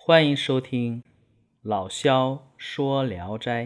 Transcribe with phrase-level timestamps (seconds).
[0.00, 1.02] 欢迎收听
[1.60, 3.64] 老萧说《聊斋》，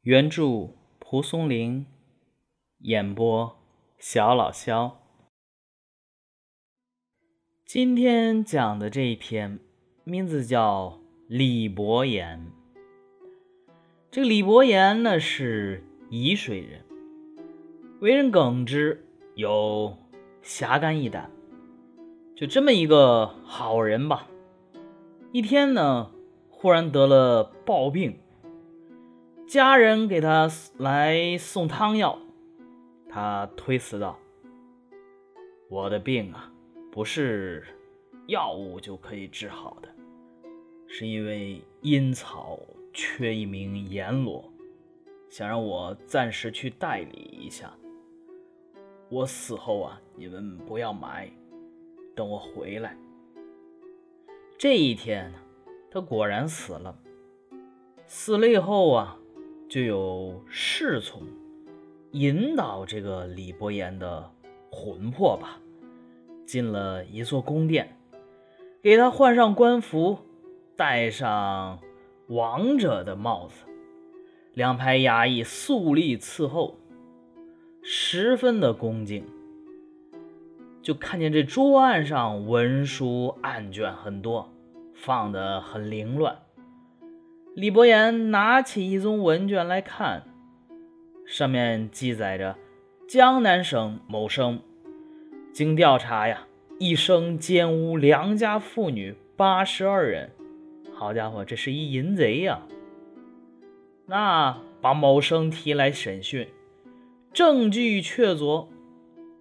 [0.00, 1.86] 原著蒲松龄，
[2.78, 3.56] 演播
[3.98, 5.00] 小老萧。
[7.64, 9.60] 今天讲的这一篇
[10.02, 12.50] 名字叫李伯言。
[14.10, 16.84] 这个李伯言呢是沂水人，
[18.00, 19.06] 为人耿直，
[19.36, 19.96] 有
[20.42, 21.30] 侠肝义胆，
[22.34, 24.26] 就这么一个好人吧。
[25.36, 26.10] 一天呢，
[26.48, 28.18] 忽然得了暴病，
[29.46, 32.18] 家人给他来送汤药，
[33.06, 34.18] 他推辞道
[35.68, 36.50] ：“我的病啊，
[36.90, 37.62] 不是
[38.28, 39.90] 药物就可以治好的，
[40.86, 42.58] 是因为阴曹
[42.94, 44.50] 缺一名阎罗，
[45.28, 47.70] 想让我暂时去代理一下。
[49.10, 51.30] 我死后啊，你们不要埋，
[52.14, 52.96] 等我回来。”
[54.58, 55.34] 这一天，
[55.90, 56.96] 他果然死了。
[58.06, 59.18] 死了以后啊，
[59.68, 61.22] 就有侍从
[62.12, 64.30] 引导这个李伯言的
[64.70, 65.60] 魂魄吧，
[66.46, 67.98] 进了一座宫殿，
[68.82, 70.18] 给他换上官服，
[70.74, 71.78] 戴上
[72.28, 73.66] 王者的帽子，
[74.54, 76.78] 两排衙役肃立伺候，
[77.82, 79.22] 十分的恭敬。
[80.86, 84.52] 就看见这桌案上文书案卷很多，
[84.94, 86.38] 放得很凌乱。
[87.56, 90.22] 李伯言拿起一宗文卷来看，
[91.26, 92.56] 上面记载着
[93.08, 94.60] 江南省某生，
[95.52, 96.46] 经调查呀，
[96.78, 100.30] 一生奸污良家妇女八十二人。
[100.94, 102.60] 好家伙，这是一淫贼呀！
[104.06, 106.46] 那把某生提来审讯，
[107.32, 108.68] 证据确凿。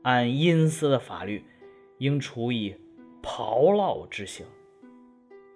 [0.06, 1.44] 按阴司的法律，
[1.98, 2.76] 应处以
[3.24, 4.46] 炮烙之刑。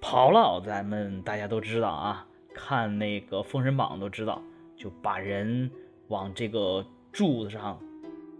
[0.02, 4.42] 炮烙，咱们大家都知道啊，看那个《封神榜》都知道，
[4.76, 5.70] 就把人
[6.08, 7.80] 往这个柱子上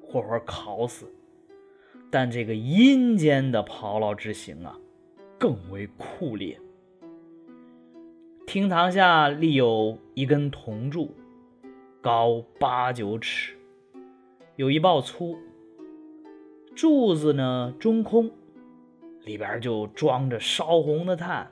[0.02, 1.06] 活活烤死。
[2.10, 4.76] 但这个阴间的炮烙之刑啊，
[5.38, 6.60] 更为酷烈。
[8.48, 11.14] 厅堂下立有一根铜柱，
[12.02, 13.56] 高八九尺，
[14.56, 15.38] 有一抱粗。
[16.82, 18.32] 柱子呢中空，
[19.26, 21.52] 里边就装着烧红的炭，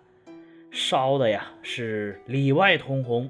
[0.71, 3.29] 烧的呀是里外通红。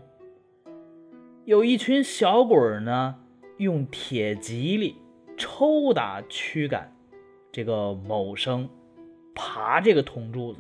[1.46, 3.16] 有一群小鬼呢，
[3.58, 4.94] 用铁蒺藜
[5.38, 6.96] 抽打驱赶
[7.52, 8.70] 这个某生
[9.34, 10.60] 爬这个铜柱子。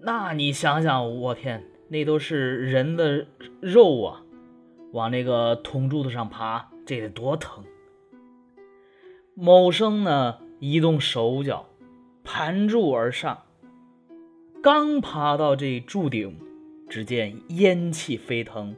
[0.00, 3.26] 那你想想，我天，那都是人的
[3.60, 4.22] 肉啊，
[4.92, 7.62] 往那个铜柱子上爬，这得多疼！
[9.42, 11.64] 某生呢，移动手脚，
[12.22, 13.44] 盘柱而上。
[14.62, 16.36] 刚爬到这柱顶，
[16.90, 18.76] 只见烟气飞腾，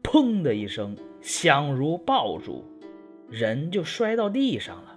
[0.00, 2.64] 砰的一声，响如爆竹，
[3.28, 4.96] 人就摔到地上了。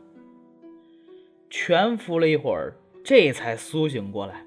[1.50, 4.45] 全服了一会儿，这才苏醒过来。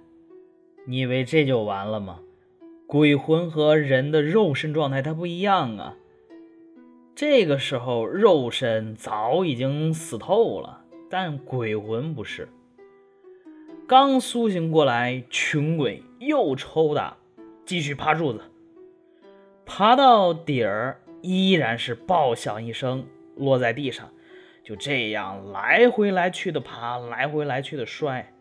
[0.87, 2.21] 你以为这就完了吗？
[2.87, 5.97] 鬼魂和人的肉身状态它不一样啊。
[7.21, 12.49] 这个时候，肉身早已经死透了，但鬼魂不是。
[13.89, 17.17] 刚苏醒过来，穷鬼又抽打，
[17.67, 18.41] 继续爬柱子，
[19.67, 23.05] 爬到底儿依然是爆响一声，
[23.35, 24.09] 落在地上。
[24.63, 28.33] 就这样来回来去的爬，来回来去的摔，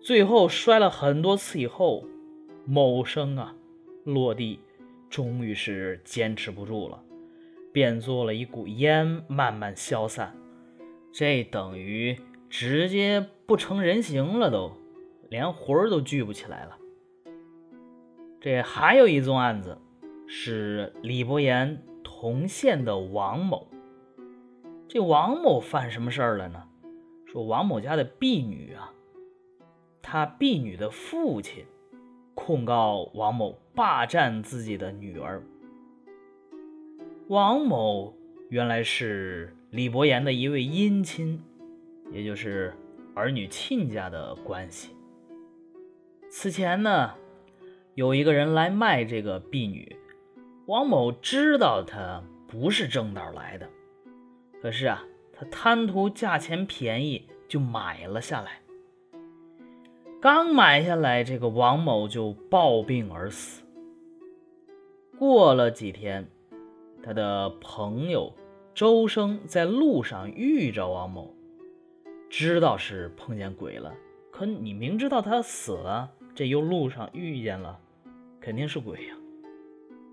[0.00, 2.06] 最后摔了很多次以后，
[2.64, 3.54] 某生啊
[4.04, 4.58] 落地，
[5.10, 6.98] 终于是坚持不住了。
[7.72, 10.36] 变作了一股烟，慢慢消散。
[11.12, 12.18] 这等于
[12.48, 14.72] 直接不成人形了，都
[15.28, 16.78] 连魂儿都聚不起来了。
[18.40, 19.78] 这还有一宗案子，
[20.26, 23.68] 是李伯言同县的王某。
[24.88, 26.64] 这王某犯什么事儿了呢？
[27.24, 28.92] 说王某家的婢女啊，
[30.02, 31.64] 他婢女的父亲
[32.34, 35.42] 控告王某霸占自己的女儿。
[37.32, 38.12] 王某
[38.50, 41.42] 原来是李伯言的一位姻亲，
[42.12, 42.74] 也就是
[43.14, 44.94] 儿女亲家的关系。
[46.28, 47.14] 此前呢，
[47.94, 49.96] 有一个人来卖这个婢女，
[50.66, 53.66] 王某知道他不是正道来的，
[54.60, 55.02] 可是啊，
[55.32, 58.60] 他贪图价钱便宜，就买了下来。
[60.20, 63.62] 刚买下来，这个王某就暴病而死。
[65.18, 66.28] 过了几天。
[67.04, 68.32] 他的朋友
[68.74, 71.34] 周生在路上遇着王某，
[72.30, 73.92] 知道是碰见鬼了。
[74.30, 77.78] 可你明知道他死了，这又路上遇见了，
[78.40, 79.14] 肯定是鬼呀。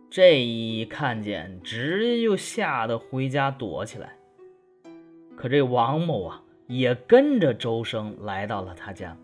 [0.09, 4.15] 这一看见，直接就吓得回家躲起来。
[5.35, 9.15] 可这王某啊，也跟着周生来到了他家。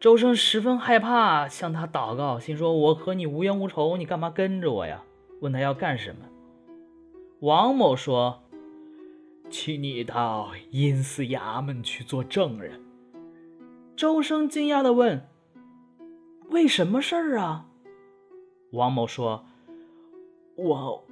[0.00, 5.04] 周生十分害怕，向他祷告，心说：“我和你无冤无仇，你干嘛跟着我呀？”
[5.40, 6.31] 问他要干什么。
[7.42, 8.40] 王某说
[9.50, 12.80] ：“请你到阴司衙门去做证人。”
[13.98, 15.28] 周生惊讶地问
[16.50, 17.66] ：“为什么事儿啊？”
[18.70, 19.44] 王某说
[20.54, 21.04] ：“我，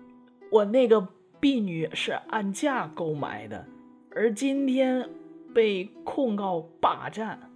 [0.53, 1.09] 我那个
[1.41, 3.67] 婢女是按价购买的，
[4.15, 5.11] 而今天
[5.53, 7.51] 被控告霸占。”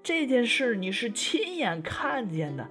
[0.00, 2.68] 这件事你是亲眼看见的，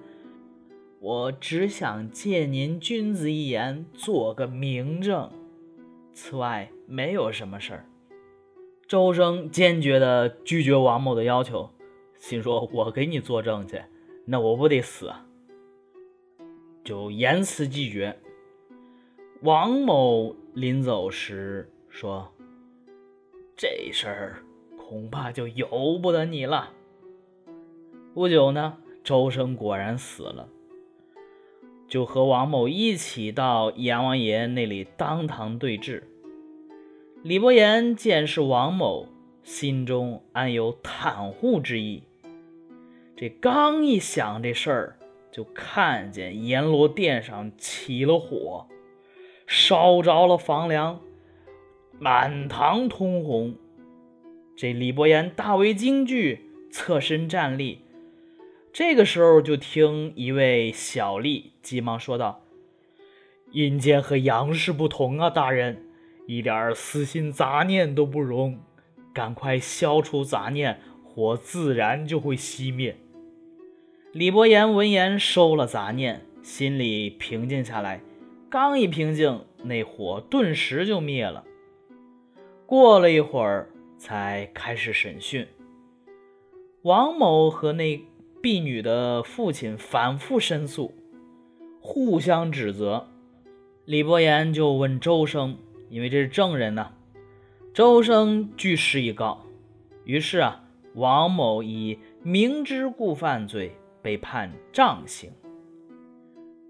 [0.98, 5.30] 我只想借您君子一言，做个明证。
[6.12, 7.86] 此外没有什么事儿。
[8.86, 11.70] 周生坚决地拒绝王某的要求，
[12.16, 13.82] 心说：“我给你作证去，
[14.26, 15.26] 那我不得死啊！”
[16.84, 18.18] 就严词拒绝。
[19.40, 22.32] 王某临走时说
[23.56, 24.42] ：“这事儿
[24.76, 26.72] 恐怕就由不得你了。”
[28.12, 30.48] 不久呢，周生果然死了，
[31.92, 36.08] 就和王某一起到阎王爷那里当堂对质。
[37.22, 39.08] 李伯言见是王某，
[39.42, 42.04] 心中暗有袒护之意。
[43.14, 44.96] 这刚一想这事儿，
[45.30, 48.66] 就看见阎罗殿上起了火，
[49.46, 50.98] 烧着了房梁，
[51.98, 53.54] 满堂通红。
[54.56, 57.80] 这李伯言大为惊惧，侧身站立。
[58.72, 62.40] 这个时候，就听一位小吏急忙说道
[63.52, 65.84] ：“阴间和阳世不同啊，大人，
[66.26, 68.58] 一点私心杂念都不容，
[69.12, 72.96] 赶快消除杂念，火自然就会熄灭。”
[74.12, 78.00] 李伯言闻言收了杂念，心里平静下来。
[78.48, 81.44] 刚一平静，那火顿时就灭了。
[82.64, 85.46] 过了一会儿，才开始审讯
[86.80, 88.02] 王某和那。
[88.42, 90.92] 婢女的父亲反复申诉，
[91.80, 93.06] 互相指责。
[93.84, 95.56] 李伯言就问周生，
[95.88, 96.90] 因为这是证人呢。
[97.72, 99.42] 周生据实以告。
[100.02, 100.60] 于是啊，
[100.94, 105.30] 王某以明知故犯罪被判杖刑。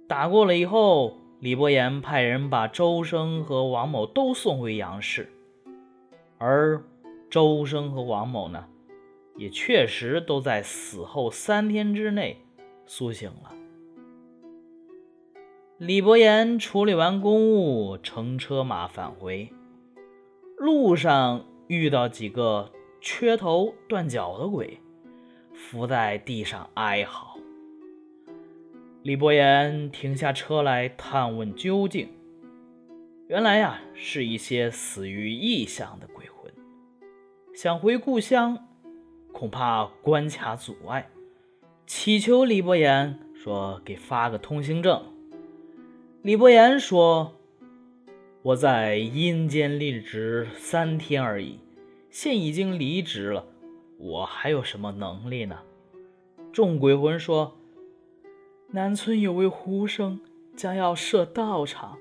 [0.07, 5.33] 打过了以后，李伯言派人把周生和王某都送回杨氏，
[6.37, 6.85] 而
[7.31, 8.67] 周生和王某呢？
[9.37, 12.45] 也确实都在死后三天之内
[12.87, 13.57] 苏醒了。
[15.79, 19.53] 李伯言处理完公务，乘车马返回，
[20.57, 22.71] 路上遇到几个
[23.01, 24.79] 缺头断脚的鬼，
[25.53, 27.37] 伏在地上哀嚎。
[29.03, 32.09] 李伯言停下车来探问究竟，
[33.27, 36.53] 原来呀，是一些死于异乡的鬼魂，
[37.53, 38.69] 想回故乡。
[39.43, 41.11] 恐怕关卡阻碍，
[41.85, 45.03] 祈求李伯言说给发个通行证。
[46.23, 47.35] 李伯言说
[48.43, 51.59] ：“我在阴间立职三天而已，
[52.09, 53.45] 现已经离职了，
[53.99, 55.59] 我还有什么能力呢？”
[56.55, 57.59] 众鬼魂说
[58.71, 60.21] ：“南村有位狐生
[60.55, 61.99] 将要设道场，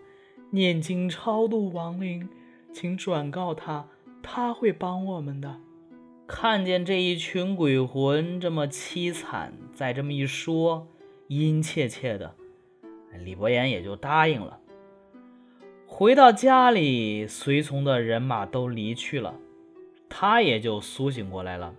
[0.52, 2.30] 念经超度亡灵，
[2.72, 3.88] 请转告他，
[4.22, 5.60] 他会帮我们的。”
[6.34, 10.88] 看见这一群鬼魂这么凄惨，再这么一说，
[11.28, 12.34] 阴切切的，
[13.20, 14.58] 李伯言也就答应了。
[15.86, 19.36] 回到家里，随从的人马都离去了，
[20.08, 21.76] 他也就苏醒过来了。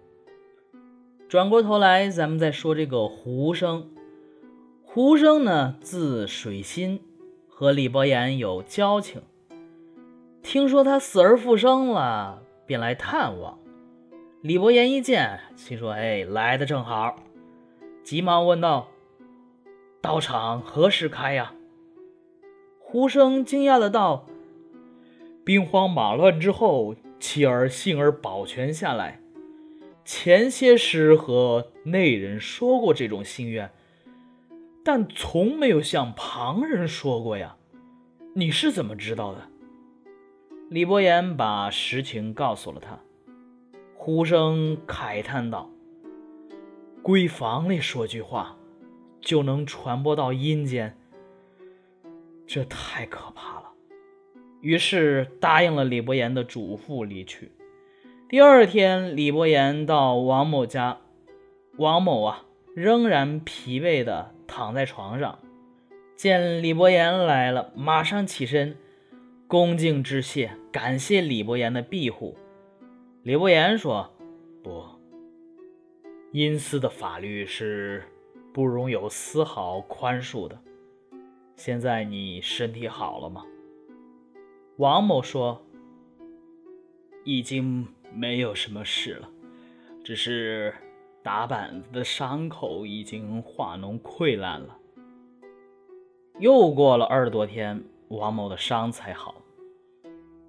[1.30, 3.90] 转过头来，咱们再说这个胡生。
[4.82, 7.00] 胡生呢，字水心，
[7.49, 9.23] 和李伯言有交情。
[10.42, 13.59] 听说他死而复生了，便来探望。
[14.42, 17.14] 李伯言一见，心说：“哎，来的正好。”
[18.02, 18.88] 急忙问道
[20.02, 21.54] ：“道场何时开呀？”
[22.80, 24.26] 胡生惊讶的道
[25.46, 29.20] ：“兵荒马乱之后，妻儿幸而保全下来。
[30.04, 33.70] 前些时和内人说过这种心愿，
[34.84, 37.54] 但从没有向旁人说过呀。
[38.34, 39.49] 你是怎么知道的？”
[40.68, 42.99] 李伯言把实情告诉了他。
[44.04, 45.71] 呼声慨叹道
[47.04, 48.56] ：“闺房里说句话，
[49.21, 50.99] 就能传播到阴间，
[52.44, 53.71] 这太可怕了。”
[54.61, 57.52] 于是答应了李伯言的嘱咐离去。
[58.28, 60.99] 第二天，李伯言到王某家，
[61.76, 62.44] 王某啊
[62.75, 65.38] 仍然疲惫地躺在床上。
[66.16, 68.76] 见李伯言来了，马上起身，
[69.47, 72.37] 恭敬致谢，感谢李伯言的庇护。
[73.25, 74.11] 李伯言说
[74.64, 74.85] ：“不，
[76.33, 78.02] 阴司的法律是
[78.52, 80.59] 不容有丝毫宽恕的。
[81.55, 83.47] 现在你身体好了吗？”
[84.79, 85.64] 王某说
[87.23, 89.31] ：“已经没有什么事了，
[90.02, 90.75] 只是
[91.23, 94.76] 打板子的伤口已经化脓溃烂了。”
[96.41, 99.37] 又过了二十多天，王某的伤才好。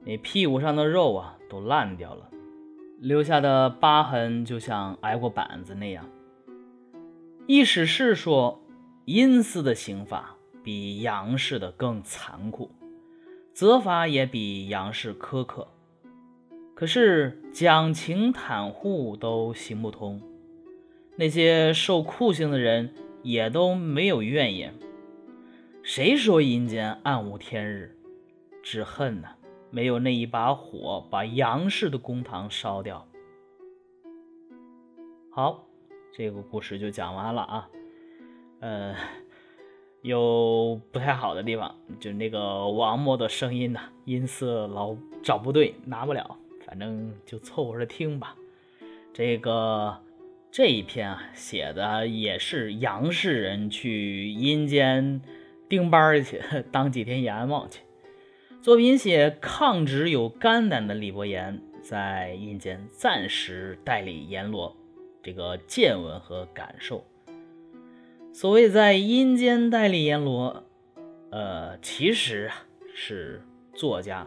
[0.03, 2.31] 那屁股上的肉啊，都烂掉了，
[3.03, 6.09] 留下的疤痕就像挨过板子那样。
[7.47, 8.63] 意思是说，
[9.03, 12.71] 阴司的刑法比阳世的更残酷，
[13.53, 15.67] 责罚也比阳世苛刻。
[16.73, 20.21] 可是讲情袒护都行不通，
[21.17, 24.73] 那些受酷刑的人也都没有怨言。
[25.81, 27.97] 谁说阴间暗无天日？
[28.63, 29.27] 只恨呢，
[29.73, 33.07] 没有那一把火把杨氏的公堂烧掉。
[35.31, 35.65] 好，
[36.11, 37.69] 这个故事就讲完了啊。
[38.59, 38.95] 呃，
[40.03, 46.37] 有不太好的地方，就那个王默的声音呐，音色老找不对，拿不了，
[46.67, 48.35] 反正就凑合着听吧。
[49.11, 49.99] 这个
[50.51, 55.19] 这一篇啊，写的也是杨氏人去阴间。
[55.67, 56.39] 盯班去，
[56.71, 57.79] 当几天阎王去。
[58.63, 64.73] 作品写抗旨有肝胆的李伯言在阴间暂时代理阎罗，
[65.21, 67.03] 这个见闻和感受。
[68.31, 70.63] 所谓在阴间代理阎罗，
[71.29, 72.55] 呃，其实啊
[72.95, 73.43] 是
[73.73, 74.25] 作家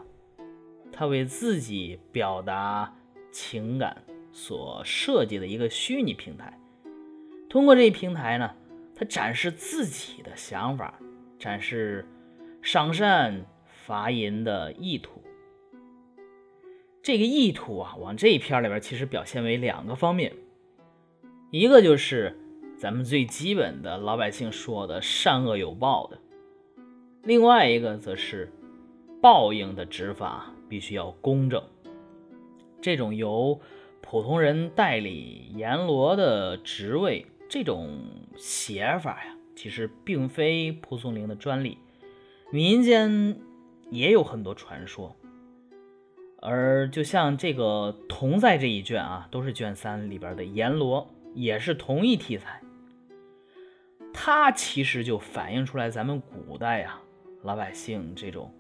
[0.93, 2.95] 他为自己表达
[3.33, 4.03] 情感
[4.33, 6.61] 所设计的一个虚拟平台。
[7.49, 8.51] 通过这一平台呢，
[8.95, 11.01] 他展示自己的想法。
[11.39, 12.07] 展示
[12.61, 13.47] 赏善
[13.87, 15.23] 罚淫的意图，
[17.01, 20.33] 这个意图啊，往这一篇里边其实表现为两个方面，
[21.53, 22.37] 一个就是
[22.77, 26.19] 咱们最基本的老百姓说的善恶有报的，
[27.23, 28.53] 另外一个则是
[29.23, 31.63] 报应的执法必须要公正。
[32.81, 33.61] 这种由
[34.01, 38.01] 普通人代理阎罗的职位，这种
[38.37, 39.37] 写法呀。
[39.55, 41.79] 其实并非蒲松龄的专利，
[42.51, 43.39] 民间
[43.91, 45.15] 也有很多传说。
[46.41, 52.61] 而就像这个《同在》这一卷啊，都是卷三里边的阎罗，也是同一题材。
[54.13, 57.01] 它其实就反映出来咱们古代呀
[57.43, 58.53] 老百姓这种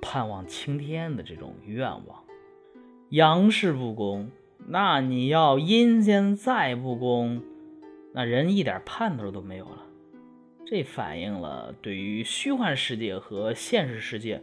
[0.00, 2.24] 盼望青天的这种愿望。
[3.10, 4.30] 阳世不公，
[4.66, 7.42] 那你要阴间再不公，
[8.12, 9.84] 那人一点盼头都没有了。
[10.64, 14.42] 这反映了对于虚幻世界和现实世界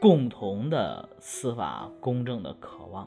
[0.00, 3.06] 共同的司法公正的渴望。